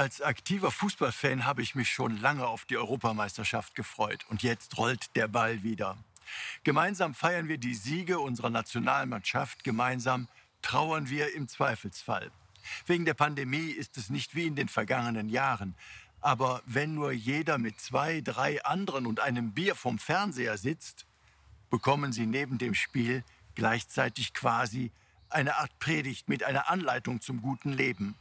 [0.00, 4.24] Als aktiver Fußballfan habe ich mich schon lange auf die Europameisterschaft gefreut.
[4.30, 5.98] Und jetzt rollt der Ball wieder.
[6.64, 9.62] Gemeinsam feiern wir die Siege unserer Nationalmannschaft.
[9.62, 10.26] Gemeinsam
[10.62, 12.30] trauern wir im Zweifelsfall.
[12.86, 15.74] Wegen der Pandemie ist es nicht wie in den vergangenen Jahren.
[16.22, 21.04] Aber wenn nur jeder mit zwei, drei anderen und einem Bier vom Fernseher sitzt,
[21.68, 23.22] bekommen sie neben dem Spiel
[23.54, 24.92] gleichzeitig quasi
[25.28, 28.16] eine Art Predigt mit einer Anleitung zum guten Leben.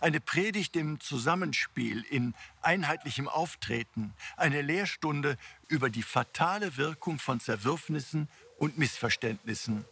[0.00, 5.36] Eine Predigt im Zusammenspiel, in einheitlichem Auftreten, eine Lehrstunde
[5.68, 9.84] über die fatale Wirkung von Zerwürfnissen und Missverständnissen.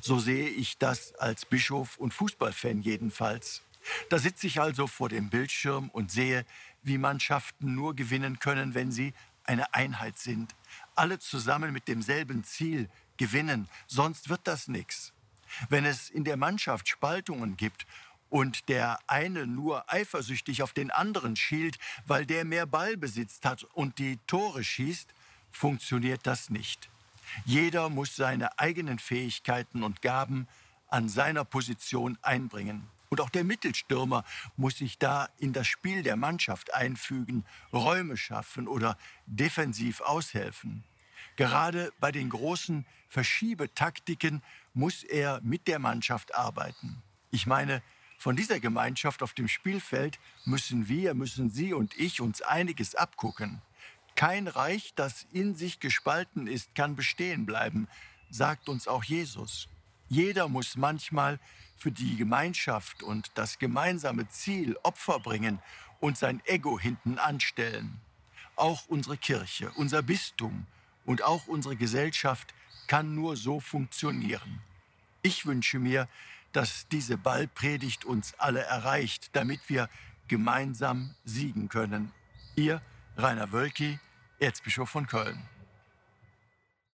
[0.00, 3.62] So sehe ich das als Bischof und Fußballfan jedenfalls.
[4.08, 6.44] Da sitze ich also vor dem Bildschirm und sehe,
[6.82, 9.12] wie Mannschaften nur gewinnen können, wenn sie
[9.44, 10.54] eine Einheit sind.
[10.94, 15.12] Alle zusammen mit demselben Ziel gewinnen, sonst wird das nichts.
[15.68, 17.86] Wenn es in der Mannschaft Spaltungen gibt
[18.32, 23.98] und der eine nur eifersüchtig auf den anderen schielt, weil der mehr Ballbesitz hat und
[23.98, 25.12] die Tore schießt,
[25.50, 26.88] funktioniert das nicht.
[27.44, 30.48] Jeder muss seine eigenen Fähigkeiten und Gaben
[30.88, 32.88] an seiner Position einbringen.
[33.10, 34.24] Und auch der Mittelstürmer
[34.56, 38.96] muss sich da in das Spiel der Mannschaft einfügen, Räume schaffen oder
[39.26, 40.84] defensiv aushelfen.
[41.36, 47.02] Gerade bei den großen Verschiebetaktiken muss er mit der Mannschaft arbeiten.
[47.30, 47.82] Ich meine,
[48.22, 53.60] von dieser Gemeinschaft auf dem Spielfeld müssen wir, müssen Sie und ich uns einiges abgucken.
[54.14, 57.88] Kein Reich, das in sich gespalten ist, kann bestehen bleiben,
[58.30, 59.68] sagt uns auch Jesus.
[60.08, 61.40] Jeder muss manchmal
[61.76, 65.58] für die Gemeinschaft und das gemeinsame Ziel Opfer bringen
[65.98, 68.00] und sein Ego hinten anstellen.
[68.54, 70.68] Auch unsere Kirche, unser Bistum
[71.04, 72.54] und auch unsere Gesellschaft
[72.86, 74.60] kann nur so funktionieren.
[75.22, 76.08] Ich wünsche mir,
[76.52, 79.88] dass diese Ballpredigt uns alle erreicht, damit wir
[80.28, 82.12] gemeinsam siegen können.
[82.56, 82.80] Ihr
[83.16, 83.98] Rainer Wölki,
[84.38, 85.42] Erzbischof von Köln.